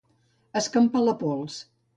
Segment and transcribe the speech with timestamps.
[0.61, 1.63] Escampar la pols.